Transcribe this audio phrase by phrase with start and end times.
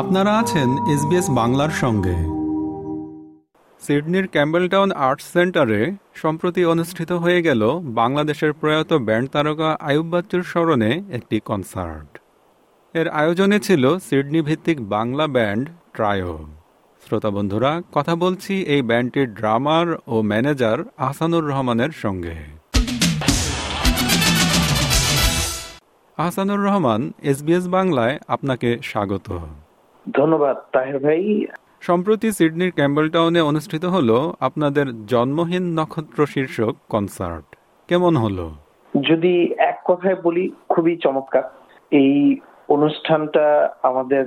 [0.00, 2.16] আপনারা আছেন এসবিএস বাংলার সঙ্গে।
[3.82, 5.80] সিডনির ক্যাম্বেলটাউন আর্টস সেন্টারে
[6.14, 7.62] সম্প্রতি অনুষ্ঠিত হয়ে গেল
[8.00, 12.10] বাংলাদেশের প্রয়াত ব্যান্ড তারকা আয়ুব বাচ্চুর স্মরণে একটি কনসার্ট।
[12.94, 15.64] এর আয়োজনে ছিল সিডনি ভিত্তিক বাংলা ব্যান্ড
[15.94, 16.34] ট্রায়ো।
[17.02, 22.36] শ্রোতা বন্ধুরা, কথা বলছি এই ব্যান্ডটির ড্রামার ও ম্যানেজার আহসানুর রহমানের সঙ্গে।
[26.18, 29.28] আহসানুর রহমান, এসবিএস বাংলায় আপনাকে স্বাগত।
[30.12, 31.46] ধন্যবাদ তাহের ভাই।
[31.80, 37.56] সম্প্রতি সিডনির ক্যাম্বেলটাউনে অনুষ্ঠিত হলো আপনাদের জন্মহীন নক্ষত্র শীর্ষক কনসার্ট।
[37.88, 38.50] কেমন হলো?
[39.08, 41.42] যদি এক কথায় বলি খুবই চমৎকার।
[41.90, 44.26] এই অনুষ্ঠানটা আমাদের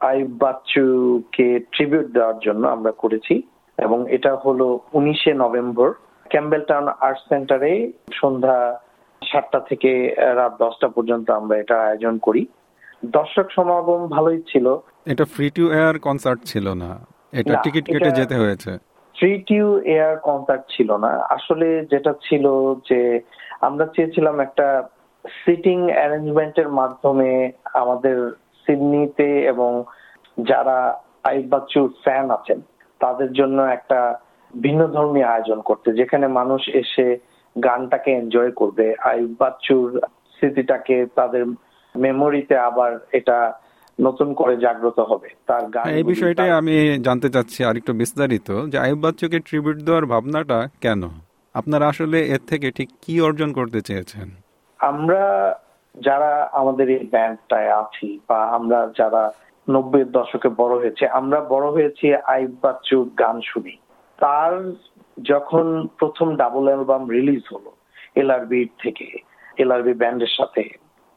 [0.00, 3.42] আইব বাচ্চুকে ট্রিবিউট দেওয়ার জন্য আমরা করেছি
[3.78, 5.92] এবং এটা হলো উনিশে নভেম্বর।
[6.30, 8.80] ক্যাম্বেলটাউন আর্ট সেন্টারে সন্ধ্যা
[9.32, 12.46] সাতটা থেকে রাত দশটা পর্যন্ত আমরা এটা আয়োজন করি।
[13.04, 16.90] দর্শক সমাগম ভালোই ছিল এটা ফ্রি টু এয়ার কনসার্ট ছিল না।
[17.40, 18.70] এটা টিকিট কেটে যেতে হয়েছে।
[19.14, 19.60] ফ্রি টু
[19.96, 22.44] এয়ার কনসার্ট ছিল না। আসলে যেটা ছিল
[22.88, 23.00] যে
[23.60, 24.66] আমরা চেয়েছিলাম একটা
[25.44, 27.30] সিটিং অ্যারেঞ্জমেন্টের মাধ্যমে
[27.82, 28.16] আমাদের
[28.62, 29.70] সিডনিতে এবং
[30.50, 30.78] যারা
[31.30, 32.58] আইব বাচ্চুর ফ্যান আছেন
[33.00, 34.00] তাদের জন্য একটা
[34.54, 37.06] ভিন্ন ধর্মী আয়োজন করতে যেখানে মানুষ এসে
[37.56, 39.86] গানটাকে এনজয় করবে। আইব বাচ্চুর
[40.34, 41.42] স্মৃতিটাকে তাদের
[41.94, 43.38] মেমোরিতে আবার এটা
[43.98, 46.74] নতুন করে জাগ্রত হবে। তার গান এই বিষয়টাই আমি
[47.06, 51.02] জানতে চাচ্ছি আর একটু বিস্তারিত যে আয়ুব বাচ্চুকে ট্রিবিউট দেওয়ার ভাবনাটা কেন?
[51.54, 54.26] আপনারা আসলে এর থেকে ঠিক কি অর্জন করতে চেয়েছেন?
[54.80, 55.22] আমরা
[55.94, 59.22] যারা আমাদের এই ব্যান্ডটায় আছি বা আমরা যারা
[59.68, 63.74] নব্বই দশকে বড় হয়েছে আমরা বড় হয়েছি আইব বাচ্চুর গান শুনি।
[64.18, 64.52] তার
[65.30, 65.66] যখন
[65.98, 67.70] প্রথম ডাবল অ্যালবাম রিলিজ হলো
[68.20, 69.06] এলআরবি থেকে
[69.56, 70.62] এলআরবি ব্যান্ডের সাথে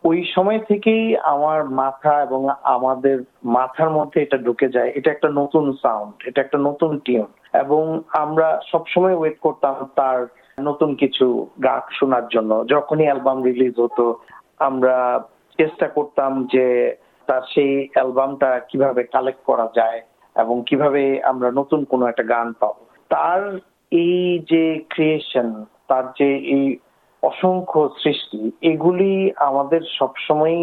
[0.03, 5.73] ওই সময় থেকেই আমার মাথা এবং আমাদের মাথার মধ্যে এটা ঢুকে যায়। এটা একটা নতুন
[5.81, 10.27] সাউন্ড এটা একটা নতুন টিউন এবং আমরা সবসময় ওয়েট করতাম তার
[10.59, 14.19] নতুন কিছু গান শোনার জন্য। যখনই অ্যালবাম রিলিজ হতো,
[14.59, 15.19] আমরা
[15.57, 16.95] চেষ্টা করতাম যে
[17.27, 20.01] তার সেই অ্যালবামটা কীভাবে কালেক্ট করা যায়
[20.35, 23.57] এবং কীভাবে আমরা নতুন কোনো একটা গান পাবো। তার
[23.91, 26.77] এই যে ক্রিয়েশন তার যে এই
[27.23, 29.11] অসংখ্য সৃষ্টি। এগুলি
[29.49, 30.57] আমাদের সবসময়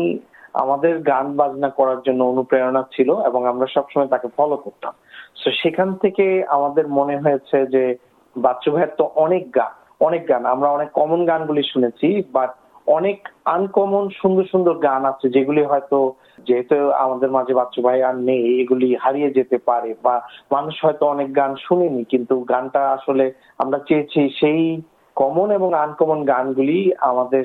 [0.63, 4.95] আমাদের গান বাজনা করার জন্য অনুপ্রেরণা ছিল এবং আমরা সবসময় তাকে ফলো করতাম।
[5.43, 7.85] তো সেখান থেকে আমাদের মনে হয়েছে যে,
[8.37, 12.51] বাচ্চু ভাইয়ের তো অনেক গান অনেক গান। আমরা অনেক কমন গানগুলি শুনেছি বাট
[12.87, 15.99] অনেক আনকমন সুন্দর সুন্দর গান আছে, যেগুলি হয়তো
[16.47, 20.15] যেহেতু আমাদের মাঝে বাচ্চু ভাই আর নেই, এগুলি হারিয়ে যেতে পারে বা
[20.53, 23.25] মানুষ হয়তো অনেক গান শুনেনি, কিন্তু গানটা আসলে
[23.59, 24.61] আমরা চেয়েছি সেই
[25.17, 26.79] কমন এবং আনকমন গানগুলি
[27.11, 27.45] আমাদের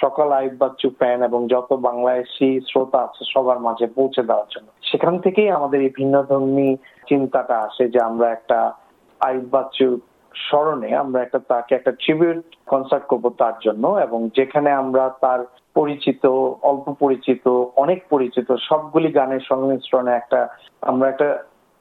[0.00, 5.14] সকল আইব বাচ্চু ফ্যান এবং যত বাংলাদেশি শ্রোতা আছে সবার মাঝে পৌঁছে দেওয়ার জন্য। সেখান
[5.18, 6.68] থেকেই আমাদের এই ভিন্ন ধর্মী
[7.06, 8.58] চিন্তাটা আসে যে আমরা একটা
[9.20, 9.86] আইব বাচ্চু
[10.34, 15.40] স্মরণে আমরা একটা তাকে একটা ট্রিবিউট কনসার্ট করব তার জন্য এবং যেখানে আমরা তার
[15.74, 16.24] পরিচিত,
[16.62, 17.44] অল্প পরিচিত,
[17.76, 20.40] অনেক পরিচিত সবগুলি গানের সংমিশ্রণে একটা
[20.82, 21.28] আমরা একটা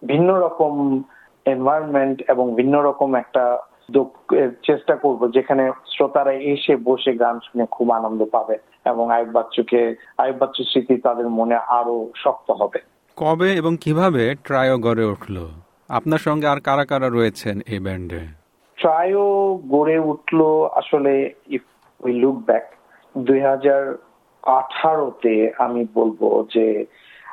[0.03, 0.73] ভিন্ন রকম
[1.45, 3.43] এনভায়রনমেন্ট এবং ভিন্ন রকম একটা
[4.63, 9.81] চেষ্টা করব যেখানে শ্রোতারা এসে বসে গান শুনে খুব আনন্দ পাবে এবং আয়ুব বাচ্চুকে
[10.17, 12.79] আয়ুব বাচ্চুর স্মৃতি তাদের মনে আরও শক্ত হবে।
[13.17, 15.35] কবে এবং কীভাবে ট্রায়ো গড়ে উঠল?
[15.89, 18.21] আপনার সঙ্গে আর কারা কারা রয়েছেন এই ব্যান্ডে?
[18.77, 20.39] ট্রায়ো গড়ে উঠল
[20.71, 21.13] আসলে
[21.47, 21.61] ইফ
[22.01, 22.65] উই লুক ব্যাক
[23.15, 23.81] দুই হাজার
[24.43, 26.21] আঠারোতে আমি বলব
[26.55, 26.85] যে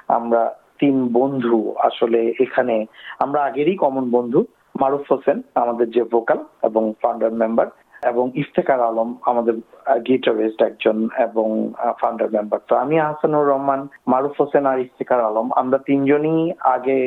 [0.08, 0.42] আমরা
[0.78, 2.86] তিন বন্ধু আসলে এখানে
[3.18, 4.40] আমরা আগেরই কমন বন্ধু
[4.82, 7.68] মারুফ হোসেন, আমাদের যে ভোকাল এবং ফাউন্ডার মেম্বার,
[8.10, 9.54] এবং ইফতেকার আলম, আমাদের
[10.08, 10.96] গিটারিস্ট একজন
[11.26, 11.48] এবং
[12.00, 13.80] ফাউন্ডার মেম্বার। তো আমি আহসানুর রহমান,
[14.12, 16.38] মারুফ হোসেন আর ইফতেকার আলম, আমরা তিনজনই
[16.74, 16.98] আগে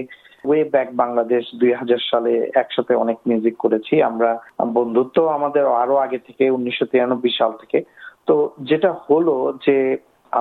[0.50, 2.32] ওয়ে ব্যাক বাংলাদেশ দুই হাজার সালে
[2.62, 4.30] একসাথে অনেক মিউজিক করেছি। আমরা
[4.78, 7.80] বন্ধুত্ব আমাদের আরও আগে থেকে উনিশশো তিরানব্বই সাল থেকে।
[8.28, 8.36] তো
[8.70, 9.78] যেটা হলো যে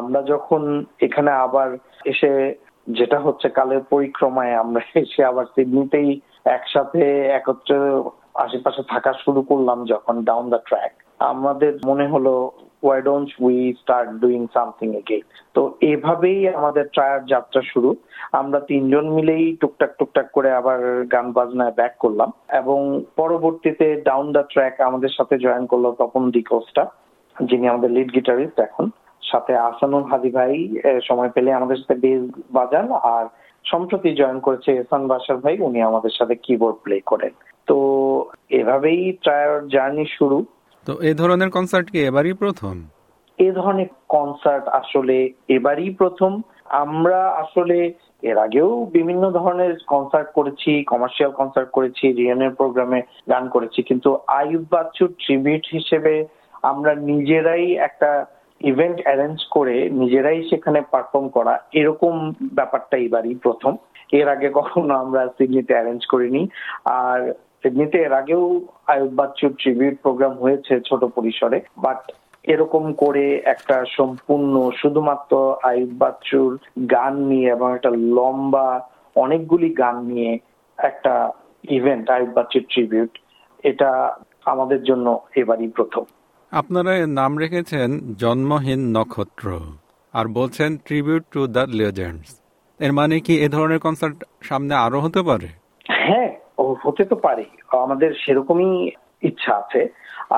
[0.01, 0.63] আমরা যখন
[1.07, 1.69] এখানে আবার
[2.13, 2.31] এসে
[2.99, 6.11] যেটা হচ্ছে কালের পরিক্রমায় আমরা এসে আবার সিডনিতেই
[6.57, 7.77] একসাথে একত্রে
[8.35, 10.93] আশেপাশে থাকা শুরু করলাম যখন ডাউন দ্য ট্র্যাক
[11.31, 12.33] আমাদের মনে হলো
[12.83, 17.91] why don't we start doing something again তো এভাবেই আমাদের ট্রায়ার যাত্রা শুরু।
[18.33, 20.79] আমরা তিনজন মিলেই টুকটাক টুকটাক করে আবার
[21.13, 22.79] গান বাজনায় ব্যাক করলাম এবং
[23.17, 26.83] পরবর্তীতে ডাউন দ্য ট্র্যাক আমাদের সাথে জয়েন করল তপন ডিকোস্টা
[27.37, 28.87] যিনি আমাদের লিড গিটারিস্ট এখন।
[29.23, 30.55] সাথে আসানুল হাদি ভাই
[31.09, 33.25] সময় পেলে আমাদের সাথে বেস বাজান আর
[33.65, 37.33] সম্প্রতি জয়েন করেছে এসান বাসার ভাই উনি আমাদের সাথে কিবোর্ড প্লে করেন।
[37.69, 37.77] তো
[38.51, 40.39] এভাবেই ট্রায়ার জার্নি শুরু।
[40.87, 42.75] তো এই ধরনের কনসার্ট কি এবারই প্রথম?
[43.39, 45.17] এ ধরনের কনসার্ট আসলে
[45.49, 46.33] এবারই প্রথম।
[46.85, 47.79] আমরা আসলে
[48.23, 53.01] এর আগেও বিভিন্ন ধরনের কনসার্ট করেছি কমার্শিয়াল কনসার্ট করেছি রিয়ানের প্রোগ্রামে
[53.31, 56.15] গান করেছি কিন্তু আয়ুব বাচ্চুর ট্রিবিউট হিসেবে
[56.63, 58.11] আমরা নিজেরাই একটা
[58.61, 63.77] ইভেন্ট অ্যারেঞ্জ করে নিজেরাই সেখানে পারফর্ম করা এরকম ব্যাপারটা এবারই প্রথম।
[64.13, 66.49] এর আগে কখনো আমরা সিডনিতে অ্যারেঞ্জ করিনি।
[66.85, 72.13] আর সিডনিতে এর আগেও আয়ুব বাচ্চুর ট্রিবিউট প্রোগ্রাম হয়েছে ছোট পরিসরে। বাট
[72.45, 76.59] এরকম করে একটা সম্পূর্ণ শুধুমাত্র আয়ুব বাচ্চুর
[76.91, 78.69] গান নিয়ে এবং একটা লম্বা
[79.17, 80.39] অনেকগুলি গান নিয়ে
[80.79, 81.31] একটা
[81.69, 83.19] ইভেন্ট আয়ুব বাচ্চুর ট্রিবিউট
[83.65, 83.91] এটা
[84.45, 86.05] আমাদের জন্য এবারই প্রথম।
[86.59, 87.89] আপনারা এর নাম রেখেছেন
[88.23, 89.47] জন্মহীন নক্ষত্র
[90.15, 92.29] আর বলছেন ট্রিবিউট টু দ্য লেজেন্ডস
[92.81, 94.19] এর মানে কি এ ধরনের কনসার্ট
[94.49, 95.49] সামনে আরও হতে পারে?
[96.07, 96.31] হ্যাঁ
[96.85, 97.45] হতে তো পারে।
[97.85, 98.71] আমাদের সেরকমই
[99.29, 99.81] ইচ্ছা আছে।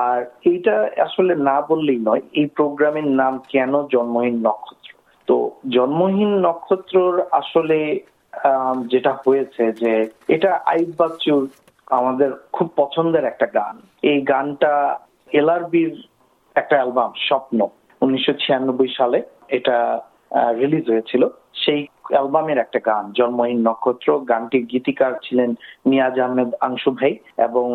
[0.07, 0.19] আর
[0.51, 0.75] এইটা
[1.07, 4.91] আসলে না বললেই নয়, এই প্রোগ্রামের নাম কেন জন্মহীন নক্ষত্র?
[5.27, 5.35] তো
[5.75, 7.79] জন্মহীন নক্ষত্রর আসলে
[8.91, 9.93] যেটা হয়েছে যে
[10.35, 11.43] এটা আইব বাচ্চুর
[11.97, 13.75] আমাদের খুব পছন্দের একটা গান।
[14.11, 14.73] এই গানটা
[15.39, 15.93] এলআরবির
[16.55, 17.59] একটা অ্যালবাম, স্বপ্ন,
[18.01, 19.77] উনিশশো ছিয়ানব্বই সালে এটা
[20.61, 21.81] রিলিজ হয়েছিল। সেই
[22.13, 25.49] অ্যালবামের একটা গান, জন্মহীন নক্ষত্র গানটির গীতিকার ছিলেন
[25.85, 27.65] নিয়াজ আহমেদ আংশু ভাই এবং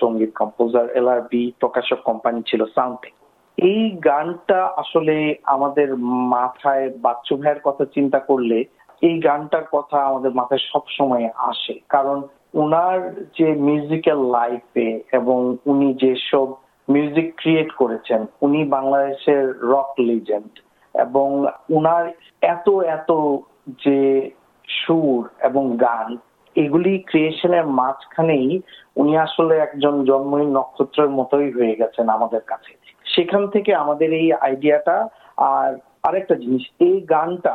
[0.00, 3.10] সংগীত কম্পোজার এল আর বি প্রকাশক কোম্পানি ছিল সাউন্ডে
[3.58, 5.14] এই গানটা আসলে
[5.54, 5.88] আমাদের
[6.36, 8.58] মাথায়, বাচ্চু ভাইয়ের কথা চিন্তা করলে
[9.02, 12.18] এই গানটার কথা আমাদের মাথায় সব সময় আসে। কারণ
[12.62, 13.00] উনার
[13.38, 16.48] যে মিউজিক্যাল লাইফে এবং উনি যেসব
[16.88, 20.52] মিউজিক ক্রিয়েট করেছেন। উনি বাংলাদেশের রক লিজেন্ড
[20.94, 21.28] এবং
[21.70, 22.04] উনার
[22.54, 22.66] এত
[22.96, 23.10] এত
[23.84, 24.30] যে
[24.68, 26.08] সুর এবং গান,
[26.56, 28.48] এগুলি ক্রিয়েশনের মাঝখানেই
[28.96, 32.72] উনি আসলে একজন জন্মহীন নক্ষত্রের মতোই হয়ে গেছেন আমাদের কাছে।
[33.14, 34.96] সেখান থেকে আমাদের এই আইডিয়াটা
[35.36, 35.68] আর
[36.02, 37.54] আরেকটা জিনিস, এই গানটা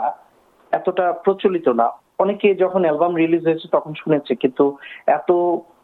[0.71, 1.87] এতটা প্রচলিত না।
[2.19, 4.65] অনেকে যখন অ্যালবাম রিলিজ হয়েছে তখন শুনেছে, কিন্তু
[5.07, 5.29] এত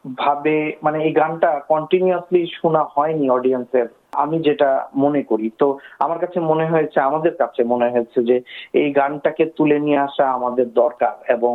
[0.05, 0.55] ভাবে
[0.85, 3.87] মানে এই গানটা কন্টিনিউয়াসলি শোনা হয়নি অডিয়েন্সের
[4.23, 4.69] আমি যেটা
[5.03, 5.67] মনে করি। তো
[5.99, 8.37] আমার কাছে মনে হয়েছে, আমাদের কাছে মনে হয়েছে যে
[8.81, 11.53] এই গানটাকে তুলে নিয়ে আসা আমাদের দরকার এবং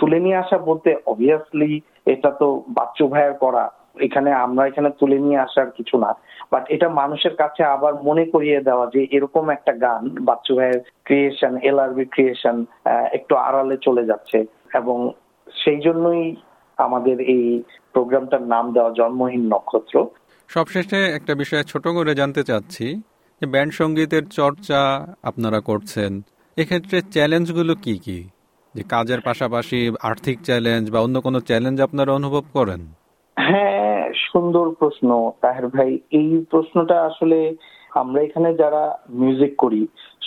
[0.00, 1.72] তুলে নিয়ে আসা বলতে অবভিয়াসলি
[2.06, 2.46] এটা তো
[2.76, 3.64] বাচ্চু ভাইয়ের করা,
[4.06, 6.10] এখানে আমরা এখানে তুলে নিয়ে আসার কিছু না।
[6.52, 11.52] বাট এটা মানুষের কাছে আবার মনে করিয়ে দেওয়া যে এরকম একটা গান বাচ্চু ভাইয়ের ক্রিয়েশন
[11.68, 11.78] এল
[12.14, 12.56] ক্রিয়েশন
[13.16, 14.38] একটু আড়ালে চলে যাচ্ছে
[14.80, 14.96] এবং
[15.62, 16.22] সেই জন্যই
[16.78, 20.06] আমাদের এই প্রোগ্রামটার নাম দেওয়া জন্মহীন নক্ষত্র।
[20.48, 22.86] সবশেষে একটা বিষয় ছোট করে জানতে চাচ্ছি
[23.42, 26.22] যে ব্যান্ড সঙ্গীতের চর্চা আপনারা করছেন
[26.56, 28.28] এক্ষেত্রে চ্যালেঞ্জগুলো কি কি?
[28.74, 32.80] যে কাজের পাশাপাশি আর্থিক চ্যালেঞ্জ বা অন্য কোনো চ্যালেঞ্জ আপনারা অনুভব করেন?
[33.36, 37.56] হ্যাঁ সুন্দর প্রশ্ন তাহের ভাই। এই প্রশ্নটা আসলে
[37.92, 39.86] আমরা এখানে যারা মিউজিক করি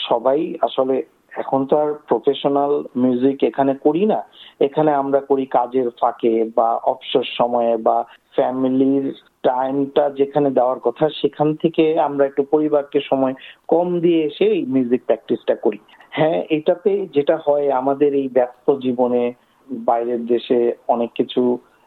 [0.10, 1.04] সবাই আসলে
[1.38, 4.20] এখন তো আর প্রফেশনাল মিউজিক এখানে করি না।
[4.60, 7.98] এখানে আমরা করি কাজের ফাঁকে বা অবসর সময়ে বা
[8.36, 9.06] ফ্যামিলির
[9.44, 13.34] টাইমটা যেখানে দেওয়ার কথা, সেখান থেকে আমরা একটু পরিবারকে সময়
[13.68, 15.80] কম দিয়ে এসে এই মিউজিক প্র্যাকটিসটা করি।
[16.10, 19.24] হ্যাঁ এটাতে যেটা হয়, আমাদের এই ব্যস্ত জীবনে
[19.70, 21.42] বাইরের দেশে অনেক কিছু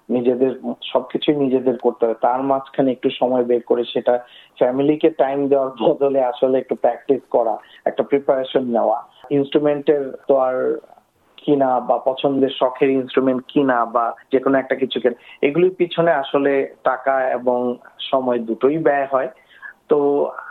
[0.09, 0.53] নিজেদের,
[0.83, 4.19] সবকিছুই নিজেদের করতে হয় তার মাঝখানে একটু সময় বের করে সেটা
[4.59, 10.79] ফ্যামিলিকে টাইম দেওয়ার বদলে আসলে একটু প্র্যাকটিস করা, একটা প্রিপারেশন নেওয়া। ইনস্ট্রুমেন্টের তো আর
[11.37, 16.75] কিনা বা পছন্দের শখের ইনস্ট্রুমেন্ট কিনা বা যে কোনো একটা কিছু কেনা এগুলির পিছনে আসলে
[16.85, 19.29] টাকা এবং সময় দুটোই ব্যয় হয়।
[19.89, 19.99] তো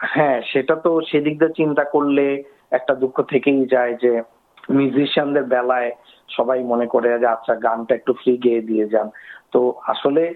[0.02, 4.22] হ্যাঁ সেটা তো সেদিক দিয়ে চিন্তা করলে একটা দুঃখ থেকেই যায় যে
[4.70, 5.92] মিউজিশিয়ানদের বেলায়
[6.30, 9.10] সবাই মনে করে যে আচ্ছা গানটা একটু ফ্রি গেয়ে দিয়ে যান।
[9.52, 10.34] তো আসলে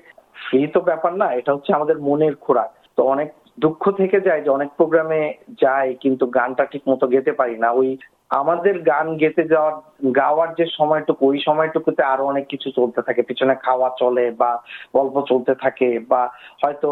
[0.49, 4.49] ফ্রি তো ব্যাপার না, এটা হচ্ছে আমাদের মনের খোরাক। তো অনেক দুঃখ থেকে যায় যে,
[4.49, 7.97] অনেক প্রোগ্রামে যায় কিন্তু গানটা ঠিক মতো গেতে পারি না। ওই
[8.31, 9.75] আমাদের গান গেতে যাওয়ার,
[10.15, 14.51] গাওয়ার যে সময়টুকু, ওই সময়টুকুতে আরও অনেক কিছু চলতে থাকে। পিছনে খাওয়া চলে বা
[14.95, 16.21] গল্প চলতে থাকে বা
[16.63, 16.89] হয়তো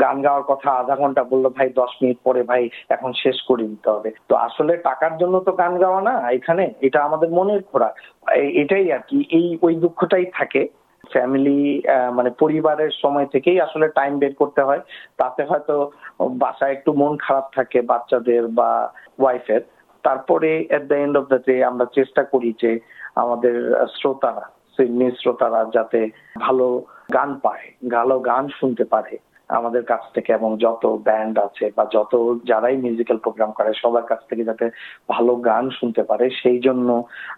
[0.00, 3.88] গান গাওয়ার কথা আধা ঘণ্টা বলল, ভাই, দশ মিনিট পরে ভাই, এখন শেষ করে দিতে
[3.90, 7.94] হবে। তো আসলে টাকার জন্য তো গান গাওয়া না, এখানে এটা আমাদের মনের খোরাক।
[8.62, 10.62] এটাই আর কি, এই, ওই দুঃখটাই থাকে।
[11.12, 14.82] ফ্যামিলি মানে পরিবারের সময় থেকেই আসলে টাইম বের করতে হয়।
[15.16, 15.74] তাতে হয়তো
[16.42, 18.70] বাসায় একটু মন খারাপ থাকে বাচ্চাদের বা
[19.18, 19.62] ওয়াইফের।
[20.02, 22.70] তারপরে at the end of the day আমরা চেষ্টা করি যে
[23.22, 23.54] আমাদের
[23.98, 24.44] শ্রোতারা
[24.74, 26.00] সিডনি শ্রোতারা যাতে
[26.40, 26.66] ভালো
[27.16, 27.66] গান পায়,
[27.96, 29.14] ভালো গান শুনতে পারে।
[29.58, 32.12] আমাদের কাছ থেকে এবং যত ব্যান্ড আছে বা যত
[32.44, 34.66] যারাই মিউজিক্যাল প্রোগ্রাম করে, সবার কাছ থেকে যাতে
[35.08, 36.88] ভালো গান শুনতে পারে, সেই জন্য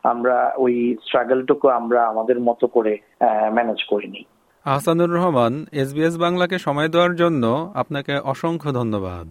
[0.03, 2.93] আমরা ওই স্ট্রাগলটুকু আমরা আমাদের মতো করে
[3.57, 4.25] ম্যানেজ করে নিই।
[4.65, 9.27] আহসানুর রহমান এসবিএস বাংলাকে সময় দেওয়ার জন্য আপনাকে অসংখ্য ধন্যবাদ।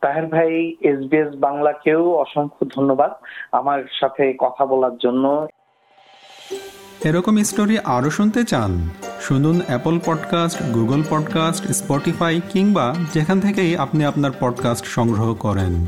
[0.00, 3.10] তাহের ভাই এসবিএস বাংলাকেও অসংখ্য ধন্যবাদ
[3.52, 5.46] আমার সাথে কথা বলার জন্য।
[7.04, 8.88] এরকম স্টোরি আরও শুনতে চান,
[9.20, 15.86] শুনুন Apple podcast Google podcast Spotify কিংবা যেখান থেকেই আপনি আপনার পডকাস্ট সংগ্রহ করেন।